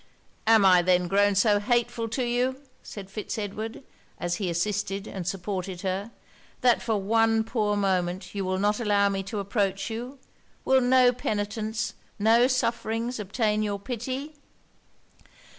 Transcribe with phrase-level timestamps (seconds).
[0.47, 3.83] 'Am I then grown so hateful to you,' said Fitz Edward,
[4.19, 6.09] as he assisted and supported her
[6.61, 10.17] 'that for one poor moment you will not allow me to approach you.
[10.65, 14.33] Will no penitence, no sufferings obtain your pity?'